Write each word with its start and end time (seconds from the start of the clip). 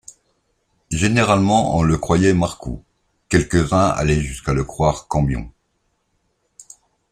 Généralement 0.89 1.77
on 1.77 1.83
le 1.83 1.95
croyait 1.95 2.33
marcou, 2.33 2.83
quelques-uns 3.29 3.85
allaient 3.89 4.19
jusqu’à 4.19 4.51
le 4.51 4.63
croire 4.63 5.07
cambion. 5.07 5.53